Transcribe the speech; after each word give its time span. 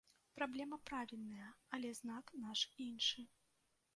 Праблема 0.37 0.77
правільная, 0.89 1.49
але 1.77 1.91
знак 2.01 2.25
наш 2.45 2.59
іншы. 2.89 3.21